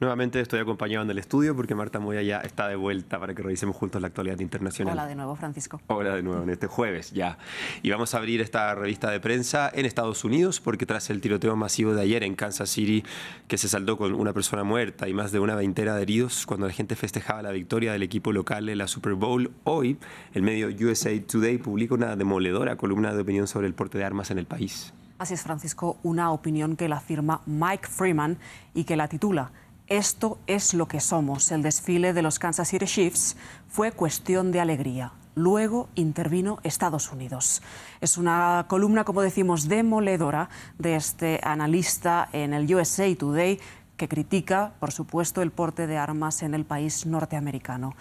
[0.00, 3.42] Nuevamente estoy acompañado en el estudio porque Marta Moya ya está de vuelta para que
[3.42, 4.92] revisemos juntos la actualidad internacional.
[4.92, 5.80] Hola de nuevo, Francisco.
[5.86, 7.38] Hola de nuevo, en este jueves ya.
[7.80, 11.54] Y vamos a abrir esta revista de prensa en Estados Unidos porque tras el tiroteo
[11.54, 13.04] masivo de ayer en Kansas City,
[13.46, 16.66] que se saldó con una persona muerta y más de una veintena de heridos, cuando
[16.66, 19.96] la gente festejaba la victoria del equipo local en la Super Bowl, hoy
[20.32, 24.32] el medio USA Today publica una demoledora columna de opinión sobre el porte de armas
[24.32, 24.92] en el país.
[25.18, 28.36] Así es, Francisco, una opinión que la firma Mike Freeman
[28.74, 29.52] y que la titula
[29.86, 31.52] esto es lo que somos.
[31.52, 33.36] El desfile de los Kansas City Chiefs
[33.68, 35.12] fue cuestión de alegría.
[35.34, 37.60] Luego intervino Estados Unidos.
[38.00, 40.48] Es una columna, como decimos, demoledora
[40.78, 43.60] de este analista en el USA Today
[43.96, 47.94] que critica, por supuesto, el porte de armas en el país norteamericano.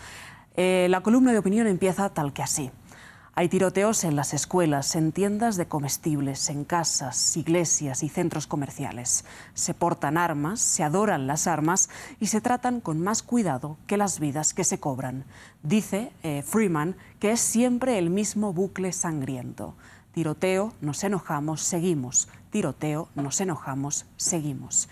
[0.56, 2.72] Eh, la columna de opinión empieza tal que así.
[3.36, 9.26] Hay tiroteos en las escuelas, en tiendas de comestibles, en casas, iglesias y centros comerciales.
[9.56, 14.20] Se portan armas, se adoran las armas y se tratan con más cuidado que las
[14.20, 15.26] vidas que se cobran.
[15.64, 19.76] Dice eh, Freeman que es siempre el mismo bucle sangriento.
[20.14, 22.30] Tiroteo, nos enojamos, seguimos.
[22.52, 24.90] Tiroteo, nos enojamos, seguimos.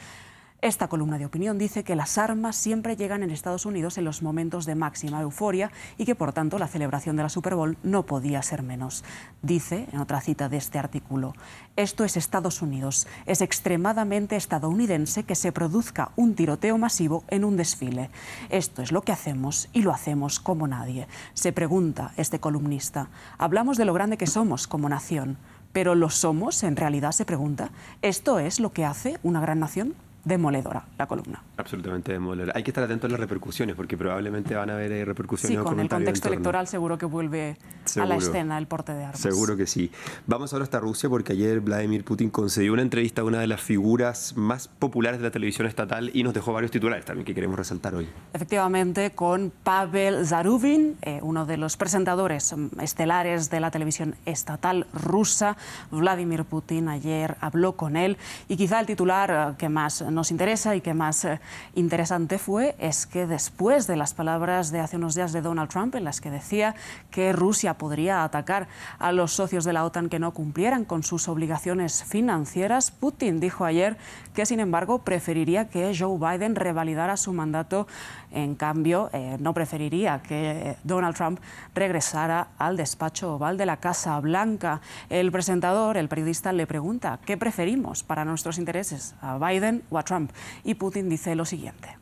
[0.61, 4.21] Esta columna de opinión dice que las armas siempre llegan en Estados Unidos en los
[4.21, 8.05] momentos de máxima euforia y que por tanto la celebración de la Super Bowl no
[8.05, 9.03] podía ser menos.
[9.41, 11.33] Dice, en otra cita de este artículo,
[11.77, 13.07] esto es Estados Unidos.
[13.25, 18.11] Es extremadamente estadounidense que se produzca un tiroteo masivo en un desfile.
[18.49, 21.07] Esto es lo que hacemos y lo hacemos como nadie.
[21.33, 23.09] Se pregunta este columnista.
[23.39, 25.39] Hablamos de lo grande que somos como nación,
[25.73, 27.13] pero ¿lo somos en realidad?
[27.13, 27.71] Se pregunta.
[28.03, 29.95] ¿Esto es lo que hace una gran nación?
[30.23, 31.41] Demoledora la columna.
[31.57, 32.53] Absolutamente demoledora.
[32.55, 35.57] Hay que estar atento a las repercusiones porque probablemente van a haber eh, repercusiones.
[35.57, 37.57] Sí, con el contexto electoral seguro que vuelve
[37.99, 39.19] a la escena el porte de armas.
[39.19, 39.91] Seguro que sí.
[40.27, 43.61] Vamos ahora hasta Rusia porque ayer Vladimir Putin concedió una entrevista a una de las
[43.61, 47.57] figuras más populares de la televisión estatal y nos dejó varios titulares también que queremos
[47.57, 48.07] resaltar hoy.
[48.33, 54.87] Efectivamente, con Pavel Zarubin, eh, uno de los presentadores mm, estelares de la televisión estatal
[54.93, 55.57] rusa.
[55.89, 58.17] Vladimir Putin ayer habló con él
[58.47, 61.39] y quizá el titular eh, que más nos interesa y que más eh,
[61.75, 65.95] interesante fue es que después de las palabras de hace unos días de Donald Trump
[65.95, 66.75] en las que decía
[67.09, 68.67] que Rusia podría atacar
[68.99, 73.65] a los socios de la OTAN que no cumplieran con sus obligaciones financieras, Putin dijo
[73.65, 73.97] ayer
[74.33, 77.87] que sin embargo preferiría que Joe Biden revalidara su mandato.
[78.31, 81.39] En cambio, eh, no preferiría que Donald Trump
[81.75, 84.81] regresara al despacho oval de la Casa Blanca.
[85.09, 89.15] El presentador, el periodista, le pregunta, ¿qué preferimos para nuestros intereses?
[89.21, 90.32] ¿A Biden o a Trump.
[90.64, 91.96] Y Putin dice lo siguiente.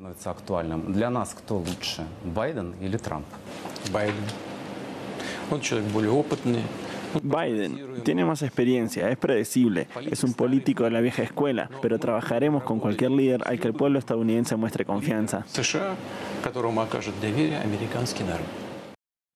[0.00, 0.92] становится актуальным.
[0.94, 3.26] Для нас кто лучше, Байден или Трамп?
[3.92, 4.24] Байден.
[5.50, 6.62] Он человек более опытный.
[7.22, 12.62] Biden tiene más experiencia, es predecible, es un político de la vieja escuela, pero trabajaremos
[12.62, 15.44] con cualquier líder al que el pueblo estadounidense muestre confianza.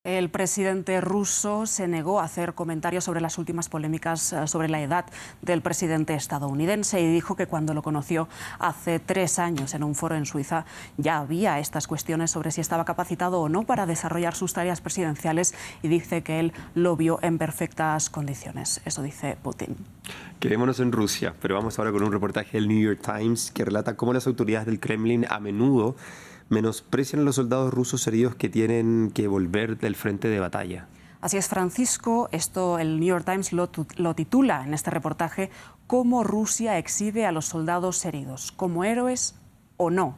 [0.09, 4.81] El presidente ruso se negó a hacer comentarios sobre las últimas polémicas eh, sobre la
[4.81, 5.05] edad
[5.43, 8.27] del presidente estadounidense y dijo que cuando lo conoció
[8.57, 10.65] hace tres años en un foro en Suiza
[10.97, 15.53] ya había estas cuestiones sobre si estaba capacitado o no para desarrollar sus tareas presidenciales
[15.83, 18.81] y dice que él lo vio en perfectas condiciones.
[18.85, 19.75] Eso dice Putin.
[20.39, 23.95] Quedémonos en Rusia, pero vamos ahora con un reportaje del New York Times que relata
[23.95, 25.95] cómo las autoridades del Kremlin a menudo
[26.49, 30.87] menosprecian a los soldados rusos heridos que tienen que volver del frente de batalla.
[31.21, 32.29] Así es, Francisco.
[32.31, 35.49] Esto el New York Times lo, lo, titula en este reportaje
[35.85, 39.35] cómo Rusia exhibe a los soldados heridos, como héroes
[39.75, 40.15] o no.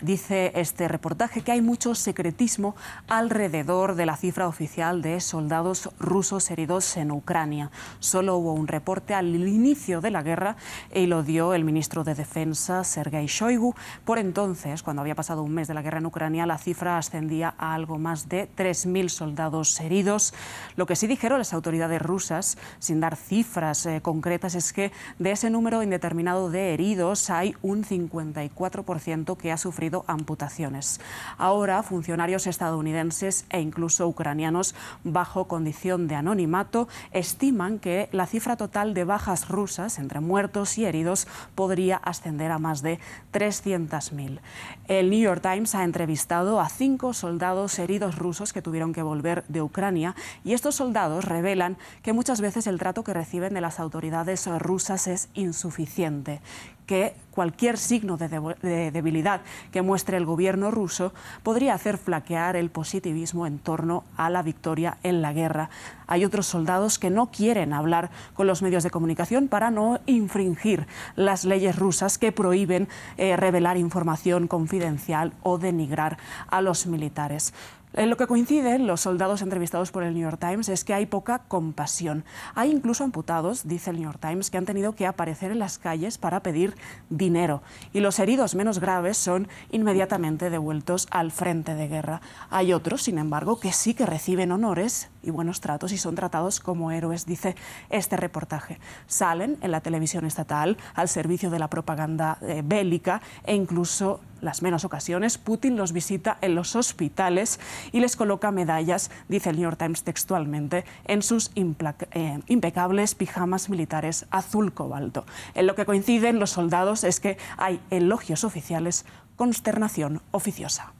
[0.00, 2.74] Dice este reportaje que hay mucho secretismo
[3.06, 7.70] alrededor de la cifra oficial de soldados rusos heridos en Ucrania.
[8.00, 10.56] Solo hubo un reporte al inicio de la guerra
[10.92, 13.74] y lo dio el ministro de Defensa, Sergei Shoigu.
[14.04, 17.54] Por entonces, cuando había pasado un mes de la guerra en Ucrania, la cifra ascendía
[17.56, 20.34] a algo más de 3.000 soldados heridos.
[20.74, 24.90] Lo que sí dijeron las autoridades rusas, sin dar cifras eh, concretas, es que
[25.20, 31.00] de ese número indeterminado de heridos hay un 54% que ha sufrido amputaciones.
[31.38, 38.94] Ahora, funcionarios estadounidenses e incluso ucranianos bajo condición de anonimato estiman que la cifra total
[38.94, 42.98] de bajas rusas entre muertos y heridos podría ascender a más de
[43.32, 44.40] 300.000.
[44.88, 49.44] El New York Times ha entrevistado a cinco soldados heridos rusos que tuvieron que volver
[49.48, 50.14] de Ucrania
[50.44, 55.06] y estos soldados revelan que muchas veces el trato que reciben de las autoridades rusas
[55.06, 56.40] es insuficiente.
[56.86, 59.40] Que cualquier signo de, debilidad
[59.72, 64.98] que muestre el gobierno ruso podría hacer flaquear el positivismo en torno a la victoria
[65.02, 65.70] en la guerra.
[66.06, 70.86] Hay otros soldados que no quieren hablar con los medios de comunicación para no infringir
[71.16, 77.52] las leyes rusas que prohíben eh, revelar información confidencial o denigrar a los militares.
[77.96, 81.06] En lo que coinciden los soldados entrevistados por el New York Times es que hay
[81.06, 82.24] poca compasión.
[82.56, 85.78] Hay incluso amputados, dice el New York Times, que han tenido que aparecer en las
[85.78, 86.74] calles para pedir
[87.08, 87.62] dinero.
[87.92, 92.20] Y los heridos menos graves son inmediatamente devueltos al frente de guerra.
[92.50, 96.60] Hay otros, sin embargo, que sí que reciben honores y buenos tratos y son tratados
[96.60, 97.56] como héroes, dice
[97.90, 98.78] este reportaje.
[99.06, 104.62] Salen en la televisión estatal al servicio de la propaganda eh, bélica e incluso las
[104.62, 107.58] menos ocasiones, Putin los visita en los hospitales
[107.92, 113.70] y les coloca medallas, dice el New York Times textualmente, en sus eh, impecables pijamas
[113.70, 115.24] militares azul cobalto.
[115.54, 119.06] En lo que coinciden los soldados es que hay elogios oficiales,
[119.36, 120.92] consternación oficiosa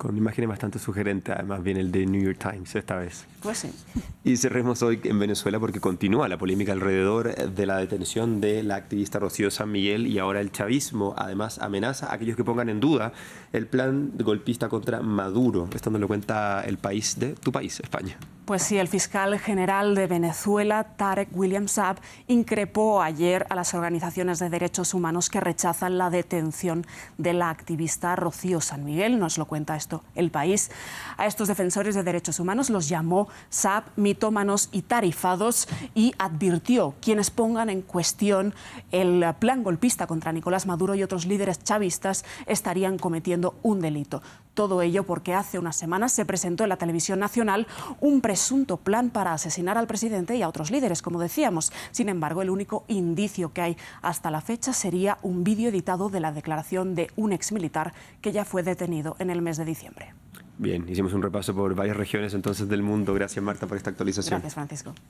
[0.00, 3.26] con imágenes bastante sugerentes, además viene el de New York Times esta vez.
[3.42, 3.70] Pues sí.
[4.22, 8.76] Y cerremos hoy en Venezuela porque continúa la polémica alrededor de la detención de la
[8.76, 12.80] activista Rocío San Miguel y ahora el chavismo además amenaza a aquellos que pongan en
[12.80, 13.12] duda
[13.52, 15.68] el plan golpista contra Maduro.
[15.74, 18.18] Esto nos lo cuenta el país de tu país, España.
[18.44, 24.38] Pues sí, el fiscal general de Venezuela, Tarek William Saab, increpó ayer a las organizaciones
[24.38, 26.84] de derechos humanos que rechazan la detención
[27.16, 29.18] de la activista Rocío San Miguel.
[29.18, 30.70] Nos lo cuenta esto el país.
[31.16, 37.30] A estos defensores de derechos humanos los llamó Saab mitómanos y tarifados y advirtió quienes
[37.30, 38.54] pongan en cuestión
[38.92, 44.22] el plan golpista contra Nicolás Maduro y otros líderes chavistas estarían cometiendo un delito.
[44.54, 47.66] Todo ello porque hace unas semanas se presentó en la televisión nacional
[48.00, 51.72] un presunto plan para asesinar al presidente y a otros líderes, como decíamos.
[51.90, 56.20] Sin embargo, el único indicio que hay hasta la fecha sería un vídeo editado de
[56.20, 60.14] la declaración de un exmilitar que ya fue detenido en el mes de diciembre.
[60.58, 63.14] Bien, hicimos un repaso por varias regiones entonces del mundo.
[63.14, 64.40] Gracias Marta por esta actualización.
[64.40, 64.94] Gracias Francisco.